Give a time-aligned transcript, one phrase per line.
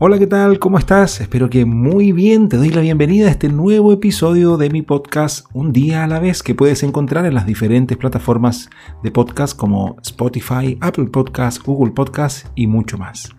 [0.00, 0.60] Hola, ¿qué tal?
[0.60, 1.20] ¿Cómo estás?
[1.20, 2.48] Espero que muy bien.
[2.48, 6.20] Te doy la bienvenida a este nuevo episodio de mi podcast Un día a la
[6.20, 8.70] vez que puedes encontrar en las diferentes plataformas
[9.02, 13.34] de podcast como Spotify, Apple Podcasts, Google Podcasts y mucho más.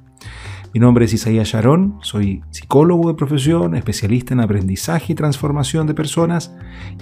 [0.73, 5.93] Mi nombre es Isaías Sharon, soy psicólogo de profesión, especialista en aprendizaje y transformación de
[5.93, 6.53] personas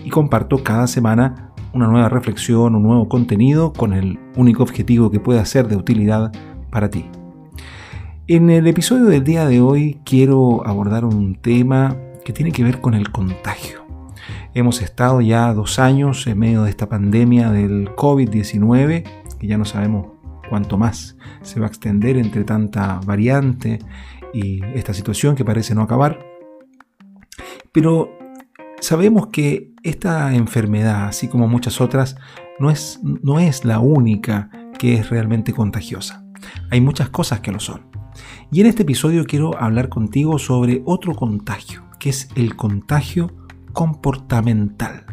[0.05, 5.19] y comparto cada semana una nueva reflexión, un nuevo contenido con el único objetivo que
[5.19, 6.31] pueda ser de utilidad
[6.69, 7.09] para ti.
[8.29, 11.95] En el episodio del día de hoy quiero abordar un tema
[12.25, 13.87] que tiene que ver con el contagio.
[14.53, 19.03] Hemos estado ya dos años en medio de esta pandemia del COVID-19,
[19.39, 20.07] que ya no sabemos
[20.49, 23.79] cuánto más se va a extender entre tanta variante
[24.33, 26.19] y esta situación que parece no acabar.
[27.71, 28.11] Pero
[28.81, 32.17] sabemos que esta enfermedad, así como muchas otras,
[32.59, 36.25] no es, no es la única que es realmente contagiosa.
[36.69, 37.96] Hay muchas cosas que lo son.
[38.51, 43.31] Y en este episodio quiero hablar contigo sobre otro contagio, que es el contagio
[43.73, 45.05] comportamental.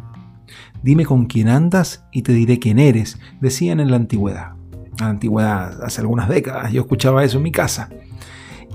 [0.83, 4.53] Dime con quién andas y te diré quién eres, decían en la antigüedad.
[5.01, 7.89] La antigüedad, hace algunas décadas, yo escuchaba eso en mi casa.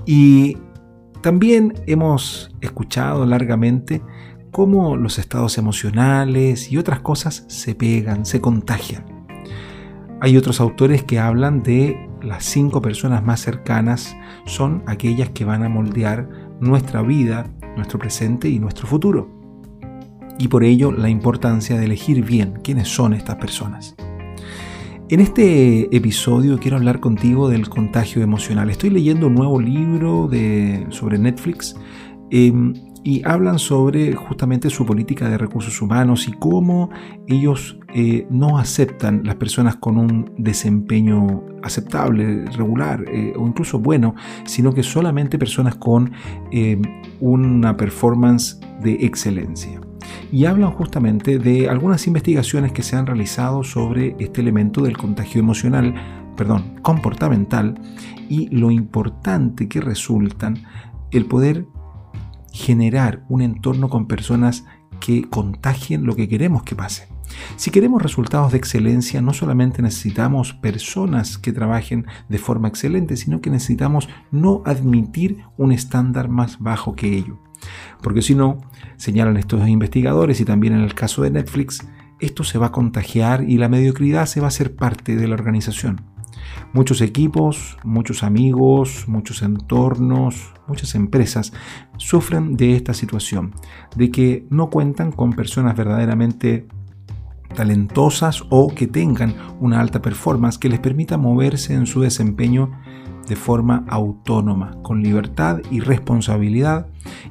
[0.06, 0.58] Y
[1.22, 4.02] también hemos escuchado largamente
[4.50, 9.04] cómo los estados emocionales y otras cosas se pegan, se contagian.
[10.20, 15.62] Hay otros autores que hablan de las cinco personas más cercanas son aquellas que van
[15.62, 16.28] a moldear
[16.60, 19.28] nuestra vida, nuestro presente y nuestro futuro.
[20.38, 23.94] Y por ello la importancia de elegir bien quiénes son estas personas.
[25.08, 28.70] En este episodio quiero hablar contigo del contagio emocional.
[28.70, 31.74] Estoy leyendo un nuevo libro de, sobre Netflix
[32.30, 36.90] em, y hablan sobre justamente su política de recursos humanos y cómo
[37.26, 44.14] ellos eh, no aceptan las personas con un desempeño aceptable, regular eh, o incluso bueno,
[44.44, 46.12] sino que solamente personas con
[46.52, 46.80] eh,
[47.20, 49.80] una performance de excelencia.
[50.32, 55.40] Y hablan justamente de algunas investigaciones que se han realizado sobre este elemento del contagio
[55.40, 55.94] emocional,
[56.36, 57.74] perdón, comportamental
[58.28, 60.58] y lo importante que resultan
[61.10, 61.66] el poder
[62.52, 64.64] generar un entorno con personas
[65.00, 67.08] que contagien lo que queremos que pase.
[67.56, 73.40] Si queremos resultados de excelencia, no solamente necesitamos personas que trabajen de forma excelente, sino
[73.40, 77.38] que necesitamos no admitir un estándar más bajo que ello.
[78.02, 78.58] Porque si no,
[78.96, 81.86] señalan estos investigadores y también en el caso de Netflix,
[82.18, 85.34] esto se va a contagiar y la mediocridad se va a hacer parte de la
[85.34, 86.09] organización.
[86.72, 91.52] Muchos equipos, muchos amigos, muchos entornos, muchas empresas
[91.96, 93.54] sufren de esta situación,
[93.96, 96.66] de que no cuentan con personas verdaderamente
[97.54, 102.70] talentosas o que tengan una alta performance que les permita moverse en su desempeño
[103.28, 106.86] de forma autónoma, con libertad y responsabilidad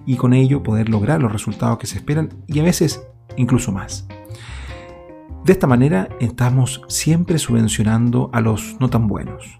[0.05, 4.07] y con ello poder lograr los resultados que se esperan y a veces incluso más.
[5.49, 9.59] De esta manera estamos siempre subvencionando a los no tan buenos.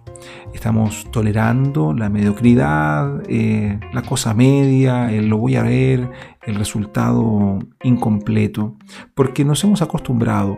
[0.54, 6.12] Estamos tolerando la mediocridad, eh, la cosa media, el lo voy a ver,
[6.44, 8.76] el resultado incompleto,
[9.16, 10.58] porque nos hemos acostumbrado,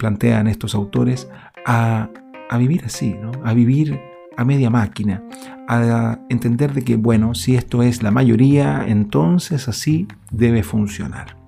[0.00, 1.30] plantean estos autores,
[1.64, 2.10] a,
[2.58, 4.00] vivir así, a vivir
[4.36, 5.22] a media máquina,
[5.68, 11.45] a entender de que, bueno, si esto es la mayoría, entonces así debe funcionar.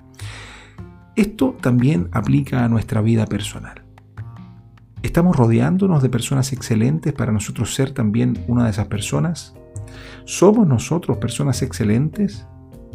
[1.18, 3.82] Esto también aplica a nuestra vida personal.
[5.02, 9.52] ¿Estamos rodeándonos de personas excelentes para nosotros ser también una de esas personas?
[10.26, 12.46] ¿Somos nosotros personas excelentes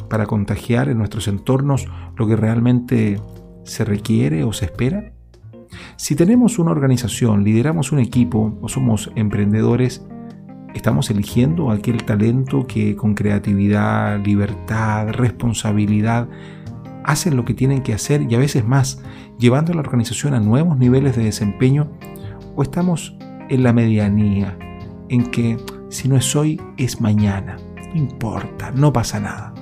[0.10, 1.86] para contagiar en nuestros entornos
[2.16, 3.20] lo que realmente
[3.66, 5.12] se requiere o se espera?
[5.98, 10.02] Si tenemos una organización, lideramos un equipo o somos emprendedores,
[10.74, 16.30] ¿estamos eligiendo aquel talento que con creatividad, libertad, responsabilidad
[17.04, 19.02] hacen lo que tienen que hacer y a veces más,
[19.38, 21.92] llevando a la organización a nuevos niveles de desempeño,
[22.56, 23.18] o estamos
[23.50, 24.58] en la medianía,
[25.10, 25.58] en que
[25.90, 27.58] si no es hoy, es mañana.
[27.94, 29.54] No importa, no pasa nada.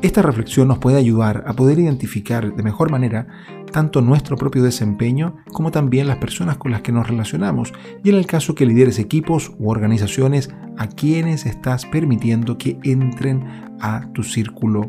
[0.00, 3.26] Esta reflexión nos puede ayudar a poder identificar de mejor manera
[3.72, 7.72] tanto nuestro propio desempeño como también las personas con las que nos relacionamos
[8.02, 13.44] y en el caso que lideres equipos u organizaciones a quienes estás permitiendo que entren
[13.80, 14.86] a tu círculo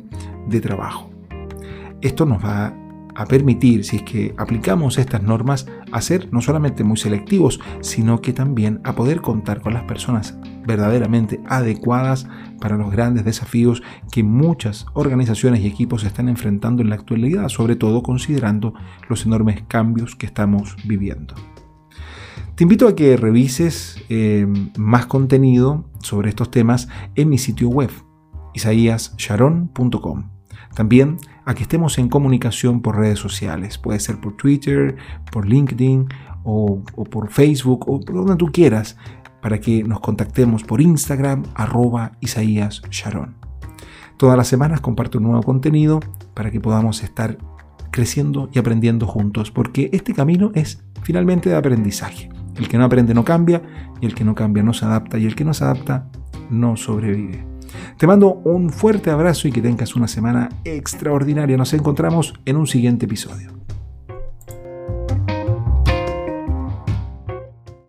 [0.47, 1.09] de trabajo.
[2.01, 2.88] Esto nos va a
[3.25, 8.33] permitir, si es que aplicamos estas normas, a ser no solamente muy selectivos, sino que
[8.33, 12.27] también a poder contar con las personas verdaderamente adecuadas
[12.60, 13.81] para los grandes desafíos
[14.12, 18.74] que muchas organizaciones y equipos están enfrentando en la actualidad, sobre todo considerando
[19.10, 21.36] los enormes cambios que estamos viviendo.
[22.56, 24.45] Te invito a que revises eh,
[24.77, 27.89] más contenido sobre estos temas en mi sitio web,
[28.54, 30.30] isaíassharon.com.
[30.75, 31.18] También
[31.50, 33.80] a que estemos en comunicación por redes sociales.
[33.80, 34.98] Puede ser por Twitter,
[35.31, 36.07] por LinkedIn
[36.44, 38.98] o, por Facebook o por donde tú quieras
[39.42, 43.36] para que nos contactemos por Instagram arroba Isaías Sharon.
[44.18, 46.01] Todas las semanas comparto un nuevo contenido
[46.36, 47.40] para que podamos estar
[47.90, 52.30] creciendo y aprendiendo juntos, porque este camino es finalmente de aprendizaje.
[52.57, 53.63] El que no aprende no cambia,
[54.01, 56.12] y el que no cambia no se adapta, y el que no se adapta
[56.51, 57.49] no sobrevive.
[58.00, 61.57] Te mando un fuerte abrazo y que tengas una semana extraordinaria.
[61.57, 63.58] Nos encontramos en un siguiente episodio.